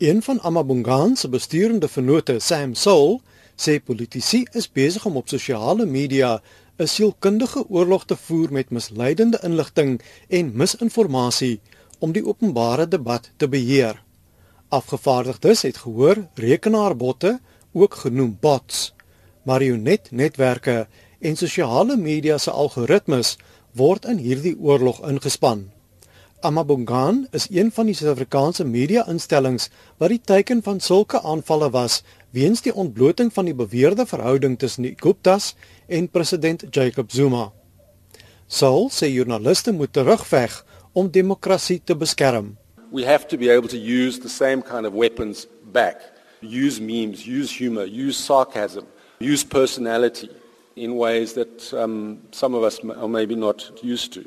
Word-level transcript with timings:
Een 0.00 0.22
van 0.22 0.40
Amabongan 0.40 1.16
se 1.16 1.28
besturende 1.28 1.88
vennote, 1.88 2.38
Sam 2.38 2.74
Soul, 2.74 3.18
sê 3.56 3.74
politici 3.84 4.46
is 4.56 4.70
besig 4.72 5.04
om 5.04 5.16
op 5.20 5.28
sosiale 5.28 5.84
media 5.86 6.40
'n 6.78 6.86
sielkundige 6.86 7.64
oorlog 7.68 8.04
te 8.04 8.16
voer 8.16 8.52
met 8.52 8.70
misleidende 8.70 9.40
inligting 9.42 10.00
en 10.28 10.56
misinformasie 10.56 11.60
om 11.98 12.12
die 12.12 12.24
openbare 12.26 12.88
debat 12.88 13.30
te 13.36 13.48
beheer. 13.48 14.02
Afgevaardigdes 14.68 15.62
het 15.62 15.76
gehoor 15.76 16.28
rekenaarbotte, 16.34 17.40
ook 17.72 17.94
genoem 17.94 18.38
bots, 18.40 18.94
marionetnetwerke 19.42 20.88
en 21.18 21.36
sosiale 21.36 21.96
media 21.96 22.38
se 22.38 22.50
algoritmes 22.50 23.36
word 23.72 24.04
in 24.04 24.16
hierdie 24.16 24.56
oorlog 24.58 25.08
ingespan. 25.08 25.70
Amabongan 26.42 27.26
is 27.30 27.46
een 27.50 27.68
van 27.72 27.86
die 27.86 27.94
Suid-Afrikaanse 27.94 28.64
media-instellings 28.64 29.66
wat 30.00 30.08
die 30.08 30.20
teiken 30.24 30.62
van 30.64 30.78
sulke 30.80 31.20
aanvalle 31.20 31.68
was 31.70 31.98
weens 32.32 32.62
die 32.64 32.72
ontbloting 32.72 33.28
van 33.32 33.44
die 33.44 33.54
beweerde 33.54 34.06
verhouding 34.06 34.56
tussen 34.58 34.86
die 34.88 34.94
Guptas 34.96 35.54
en 35.86 36.08
president 36.08 36.64
Jacob 36.70 37.12
Zuma. 37.12 37.50
Saul 38.46 38.88
sê 38.88 39.10
joernaliste 39.12 39.72
moet 39.76 39.92
terugveg 39.92 40.56
om 40.92 41.10
demokrasie 41.12 41.82
te 41.84 41.96
beskerm. 41.96 42.56
We 42.90 43.04
have 43.04 43.28
to 43.28 43.36
be 43.36 43.52
able 43.52 43.68
to 43.68 43.76
use 43.78 44.20
the 44.20 44.32
same 44.32 44.62
kind 44.62 44.86
of 44.86 44.96
weapons 44.96 45.46
back. 45.72 46.00
Use 46.40 46.80
memes, 46.80 47.26
use 47.26 47.52
humor, 47.52 47.84
use 47.84 48.16
sarcasm, 48.18 48.88
use 49.20 49.44
personality 49.44 50.30
in 50.74 50.96
ways 50.96 51.34
that 51.34 51.72
um, 51.74 52.18
some 52.30 52.56
of 52.56 52.64
us 52.64 52.80
are 52.80 53.08
maybe 53.08 53.36
not 53.36 53.70
used 53.82 54.14
to. 54.14 54.24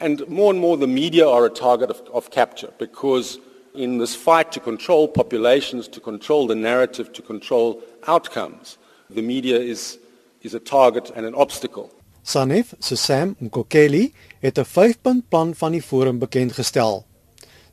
And 0.00 0.28
more 0.28 0.52
and 0.52 0.60
more 0.60 0.76
the 0.76 0.86
media 0.86 1.28
are 1.28 1.44
a 1.44 1.50
target 1.50 1.90
of, 1.90 2.02
of 2.12 2.30
capture 2.30 2.72
because 2.78 3.38
in 3.74 3.98
this 3.98 4.14
fight 4.14 4.52
to 4.52 4.60
control 4.60 5.08
populations, 5.08 5.88
to 5.88 6.00
control 6.00 6.46
the 6.46 6.54
narrative, 6.54 7.12
to 7.12 7.22
control 7.22 7.82
outcomes, 8.06 8.78
the 9.10 9.22
media 9.22 9.58
is, 9.58 9.98
is 10.42 10.54
a 10.54 10.60
target 10.60 11.10
and 11.16 11.26
an 11.26 11.34
obstacle. 11.34 11.90
Sanef 12.24 12.74
Sam 12.78 13.36
Mkokeli 13.40 14.12
het 14.40 14.58
'n 14.58 14.64
5-punt 14.64 15.28
plan 15.28 15.54
van 15.54 15.72
die 15.72 15.82
forum 15.82 16.18
bekend 16.18 16.52
gestel. 16.52 17.06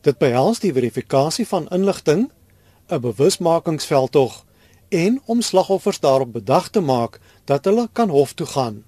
Dit 0.01 0.17
behels 0.17 0.59
die 0.59 0.73
verifikasie 0.73 1.47
van 1.47 1.67
inligting, 1.67 2.31
'n 2.87 2.99
bewusmakingsveldtog 2.99 4.45
en 4.89 5.21
om 5.25 5.41
slagoffers 5.41 5.99
daarop 5.99 6.31
bedag 6.31 6.69
te 6.69 6.79
maak 6.79 7.19
dat 7.43 7.65
hulle 7.65 7.89
kan 7.91 8.09
hof 8.09 8.33
toe 8.33 8.47
gaan. 8.47 8.83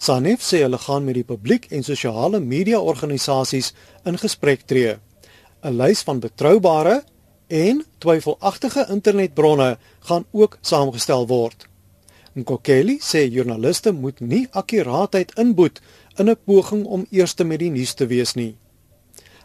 Sanef 0.00 0.40
sê 0.40 0.62
hulle 0.64 0.78
gaan 0.80 1.04
met 1.04 1.18
die 1.18 1.26
publiek 1.28 1.66
en 1.76 1.82
sosiale 1.84 2.38
media 2.40 2.78
organisasies 2.80 3.74
in 4.08 4.16
gesprek 4.16 4.62
tree. 4.64 4.96
'n 5.62 5.76
Lys 5.76 6.00
van 6.08 6.20
betroubare 6.20 7.02
en 7.48 7.84
twyfelagtige 7.98 8.86
internetbronne 8.88 9.76
gaan 10.08 10.24
ook 10.30 10.56
saamgestel 10.60 11.26
word. 11.26 11.66
Nkokeli 12.32 12.96
sê 13.02 13.26
joernaliste 13.28 13.92
moet 13.92 14.20
nie 14.20 14.46
akkuraatheid 14.50 15.36
inboet 15.36 15.80
in 16.16 16.30
'n 16.30 16.36
poging 16.46 16.84
om 16.86 17.06
eerste 17.10 17.44
met 17.44 17.58
die 17.58 17.70
nuus 17.70 17.94
te 17.94 18.06
wees 18.06 18.34
nie. 18.34 18.56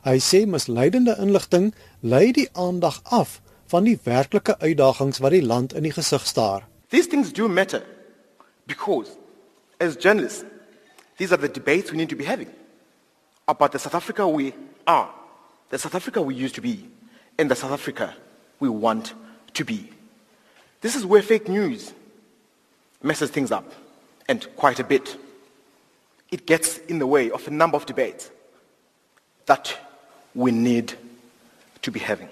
Hy 0.04 0.18
sê 0.20 0.46
misleidende 0.48 1.18
inligting 1.20 1.74
lei 2.00 2.32
die 2.32 2.50
aandag 2.54 3.02
af 3.04 3.42
van 3.68 3.84
die 3.84 4.00
werklike 4.04 4.60
uitdagings 4.60 5.18
wat 5.18 5.32
die 5.32 5.46
land 5.46 5.74
in 5.74 5.84
die 5.84 5.92
gesig 5.92 6.28
staar. 6.28 6.68
These 6.90 7.10
things 7.10 7.34
do 7.34 7.48
matter 7.48 7.84
because 8.66 9.25
as 9.80 9.96
journalists 9.96 10.46
these 11.18 11.32
are 11.32 11.38
the 11.38 11.48
debates 11.48 11.92
we 11.92 11.98
need 11.98 12.10
to 12.10 12.16
be 12.16 12.26
having 12.26 12.50
about 13.48 13.72
the 13.72 13.80
South 13.80 13.96
Africa 13.96 14.28
we 14.28 14.54
are, 14.88 15.10
the 15.70 15.78
South 15.78 15.96
Africa 15.96 16.22
we 16.22 16.36
used 16.36 16.56
to 16.56 16.62
be 16.62 16.88
and 17.38 17.50
the 17.50 17.56
South 17.56 17.72
Africa 17.72 18.14
we 18.60 18.70
want 18.70 19.14
to 19.54 19.64
be. 19.64 19.90
This 20.82 20.96
is 20.96 21.06
where 21.06 21.22
fake 21.22 21.48
news 21.48 21.94
messes 23.02 23.30
things 23.30 23.52
up 23.52 23.72
and 24.28 24.48
quite 24.56 24.80
a 24.80 24.84
bit. 24.84 25.18
It 26.32 26.46
gets 26.46 26.80
in 26.90 27.00
the 27.00 27.08
way 27.08 27.32
of 27.32 27.48
a 27.48 27.52
number 27.52 27.78
of 27.78 27.86
debates 27.86 28.30
that 29.46 29.78
we 30.34 30.52
need 30.52 30.94
to 31.82 31.92
be 31.92 32.00
having. 32.00 32.30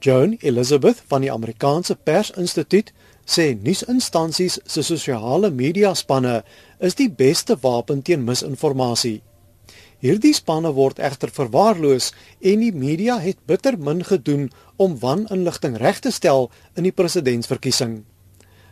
Joan 0.00 0.38
Elizabeth 0.40 1.02
van 1.08 1.20
die 1.20 1.30
Amerikaanse 1.30 1.94
Persinstituut 1.94 2.92
sê 3.30 3.54
nuusinstansies 3.54 4.58
se 4.66 4.82
sosiale 4.82 5.50
media 5.54 5.94
spanne 5.94 6.40
is 6.80 6.96
die 6.98 7.08
beste 7.08 7.56
wapen 7.62 8.02
teen 8.02 8.24
misinformasie. 8.26 9.20
Hierdie 10.00 10.32
spanne 10.34 10.72
word 10.74 10.98
egter 10.98 11.30
verwaarloos 11.30 12.10
en 12.40 12.62
die 12.64 12.72
media 12.72 13.18
het 13.20 13.38
bitter 13.46 13.76
min 13.78 14.00
gedoen 14.08 14.48
om 14.80 14.96
waninligting 15.02 15.76
reg 15.78 16.00
te 16.00 16.10
stel 16.10 16.48
in 16.74 16.88
die 16.88 16.96
presidentsverkiesing. 16.96 18.00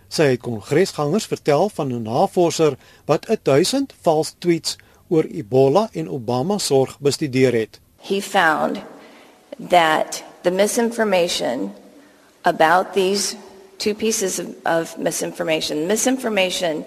Sy 0.08 0.30
het 0.32 0.42
kongresgangers 0.42 1.28
vertel 1.28 1.68
van 1.68 1.92
'n 1.92 2.02
navorser 2.02 2.78
wat 3.06 3.28
1000 3.28 3.92
vals 4.02 4.34
tweets 4.38 4.78
oor 5.08 5.24
Ebola 5.24 5.88
en 5.92 6.08
Obama 6.08 6.58
sorg 6.58 6.98
bestudeer 7.00 7.52
het. 7.52 7.80
He 8.00 8.20
found 8.20 8.80
that 9.68 10.24
the 10.42 10.50
misinformation 10.50 11.72
about 12.42 12.92
these 12.94 13.36
two 13.78 13.94
pieces 13.94 14.38
of, 14.38 14.56
of 14.66 14.98
misinformation, 14.98 15.86
misinformation 15.86 16.84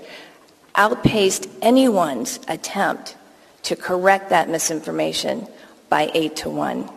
outpaced 0.75 1.47
anyone's 1.62 2.40
attempt 2.47 3.16
to 3.63 3.75
correct 3.75 4.29
that 4.29 4.50
misinformation 4.50 5.47
by 5.90 6.12
eight 6.13 6.35
to 6.38 6.50
one. 6.50 6.90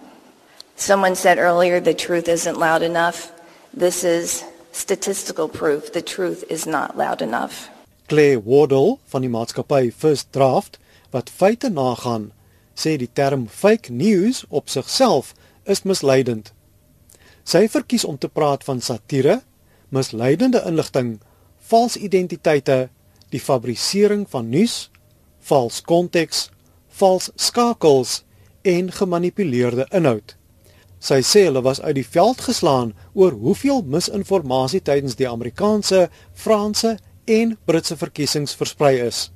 Someone 0.77 1.15
said 1.15 1.39
earlier 1.39 1.81
the 1.81 1.95
truth 1.95 2.29
isn't 2.29 2.59
loud 2.59 2.83
enough. 2.83 3.33
This 3.73 4.05
is 4.05 4.45
statistical 4.73 5.49
proof 5.49 5.93
the 5.93 6.03
truth 6.03 6.45
is 6.49 6.67
not 6.67 6.97
loud 6.97 7.23
enough. 7.23 7.69
Clay 8.09 8.37
Wardle 8.37 8.99
van 9.07 9.23
die 9.23 9.31
maatskappy 9.31 9.93
First 9.93 10.33
Draft 10.33 10.79
wat 11.15 11.31
feite 11.31 11.71
nagaan, 11.71 12.33
sê 12.75 12.97
die 12.99 13.09
term 13.09 13.47
fake 13.47 13.93
news 13.93 14.43
op 14.51 14.69
sigself 14.69 15.33
is 15.65 15.85
misleidend. 15.87 16.51
Sy 17.47 17.69
verkies 17.71 18.05
om 18.05 18.19
te 18.19 18.29
praat 18.29 18.65
van 18.67 18.81
satire, 18.83 19.43
misleidende 19.95 20.63
inligting, 20.67 21.17
vals 21.71 21.97
identiteite, 21.97 22.89
die 23.31 23.41
fabrisering 23.41 24.27
van 24.31 24.51
nuus, 24.51 24.89
vals 25.49 25.81
konteks, 25.87 26.49
vals 26.99 27.31
skakels 27.41 28.23
en 28.63 28.91
gemanipuleerde 28.93 29.87
inhoud. 29.95 30.37
Sy 31.05 31.21
sê 31.27 31.43
hulle 31.49 31.61
was 31.65 31.83
uit 31.85 31.99
die 31.99 32.07
veld 32.07 32.41
geslaan 32.47 32.95
oor 33.13 33.35
hoeveel 33.37 33.83
misinformasie 33.85 34.81
tydens 34.81 35.19
die 35.19 35.29
Amerikaanse, 35.29 36.07
Franse 36.33 36.95
en 37.29 37.59
Britse 37.69 37.97
verkiesings 38.01 38.55
versprei 38.57 38.97
is. 39.05 39.27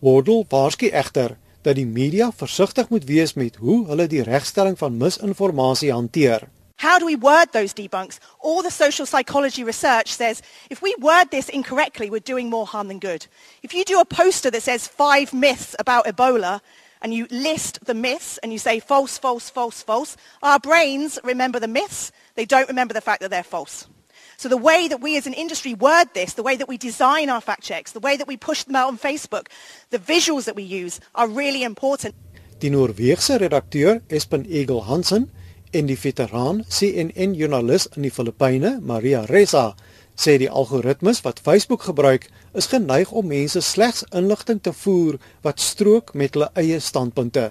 Wardle 0.00 0.44
waarsku 0.48 0.88
egter 0.88 1.36
dat 1.66 1.76
die 1.76 1.86
media 1.86 2.30
versigtig 2.32 2.88
moet 2.88 3.04
wees 3.08 3.34
met 3.34 3.58
hoe 3.60 3.82
hulle 3.90 4.06
die 4.08 4.22
regstelling 4.24 4.78
van 4.78 4.96
misinformasie 4.96 5.92
hanteer. 5.92 6.46
How 6.78 6.98
do 6.98 7.06
we 7.06 7.16
word 7.16 7.52
those 7.52 7.72
debunks? 7.72 8.18
All 8.40 8.62
the 8.62 8.70
social 8.70 9.06
psychology 9.06 9.64
research 9.64 10.12
says 10.12 10.42
if 10.68 10.82
we 10.82 10.94
word 10.98 11.30
this 11.30 11.48
incorrectly, 11.48 12.10
we're 12.10 12.20
doing 12.20 12.50
more 12.50 12.66
harm 12.66 12.88
than 12.88 12.98
good. 12.98 13.26
If 13.62 13.72
you 13.72 13.84
do 13.84 13.98
a 13.98 14.04
poster 14.04 14.50
that 14.50 14.62
says 14.62 14.86
five 14.86 15.32
myths 15.32 15.74
about 15.78 16.04
Ebola 16.04 16.60
and 17.00 17.14
you 17.14 17.26
list 17.30 17.84
the 17.86 17.94
myths 17.94 18.36
and 18.38 18.52
you 18.52 18.58
say 18.58 18.78
false, 18.78 19.16
false, 19.16 19.48
false, 19.48 19.82
false, 19.82 20.18
our 20.42 20.58
brains 20.58 21.18
remember 21.24 21.58
the 21.58 21.68
myths. 21.68 22.12
They 22.34 22.44
don't 22.44 22.68
remember 22.68 22.92
the 22.92 23.00
fact 23.00 23.22
that 23.22 23.30
they're 23.30 23.42
false. 23.42 23.88
So 24.36 24.50
the 24.50 24.58
way 24.58 24.86
that 24.86 25.00
we 25.00 25.16
as 25.16 25.26
an 25.26 25.32
industry 25.32 25.72
word 25.72 26.12
this, 26.12 26.34
the 26.34 26.42
way 26.42 26.56
that 26.56 26.68
we 26.68 26.76
design 26.76 27.30
our 27.30 27.40
fact 27.40 27.62
checks, 27.62 27.92
the 27.92 28.00
way 28.00 28.18
that 28.18 28.28
we 28.28 28.36
push 28.36 28.64
them 28.64 28.76
out 28.76 28.88
on 28.88 28.98
Facebook, 28.98 29.48
the 29.88 29.98
visuals 29.98 30.44
that 30.44 30.54
we 30.54 30.62
use 30.62 31.00
are 31.14 31.26
really 31.26 31.62
important. 31.62 32.14
Die 32.60 32.68
Noorse 32.68 33.38
redakteur 33.38 34.02
Espen 34.08 34.44
Eagle 34.46 34.82
Hansen 34.82 35.30
en 35.70 35.86
die 35.86 35.98
veteraan 35.98 36.64
CNN 36.68 37.34
joernalis 37.34 37.88
in 37.96 38.02
die 38.02 38.10
Filippyne, 38.10 38.78
Maria 38.82 39.24
Ressa, 39.24 39.74
sê 40.16 40.38
die 40.40 40.50
algoritmes 40.50 41.20
wat 41.24 41.42
Facebook 41.44 41.82
gebruik 41.88 42.28
is 42.56 42.70
geneig 42.72 43.12
om 43.12 43.28
mense 43.28 43.60
slegs 43.60 44.04
inligting 44.16 44.62
te 44.62 44.72
voer 44.72 45.20
wat 45.44 45.60
strook 45.60 46.14
met 46.14 46.34
hulle 46.34 46.50
eie 46.56 46.80
standpunte. 46.80 47.50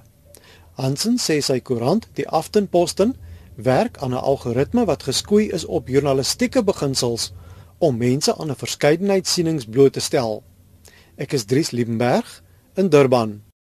Hansen 0.76 1.20
sê 1.22 1.40
sy 1.46 1.60
koerant, 1.62 2.10
die 2.18 2.28
Aftenposten, 2.28 3.16
werk 3.56 3.98
aan 3.98 4.12
'n 4.12 4.26
algoritme 4.32 4.86
wat 4.86 5.04
geskoei 5.04 5.50
is 5.50 5.66
op 5.66 5.88
journalistieke 5.88 6.64
beginsels 6.64 7.32
om 7.78 7.98
mense 7.98 8.36
aan 8.36 8.52
'n 8.52 8.56
verskeidenheid 8.56 9.28
sienings 9.28 9.66
bloot 9.66 9.94
te 9.94 10.00
stel. 10.00 10.44
Ek 11.16 11.34
is 11.34 11.46
Dries 11.46 11.72
Liebenberg 11.72 12.44
in 12.76 12.90
Durban. 12.90 13.45